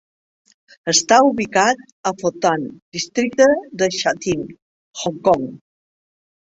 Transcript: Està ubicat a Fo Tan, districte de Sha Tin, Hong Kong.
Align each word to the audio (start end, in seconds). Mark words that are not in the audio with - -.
Està 0.93 1.19
ubicat 1.27 1.83
a 2.11 2.13
Fo 2.23 2.33
Tan, 2.47 2.65
districte 2.99 3.49
de 3.83 3.93
Sha 4.01 4.19
Tin, 4.27 4.45
Hong 5.05 5.23
Kong. 5.31 5.51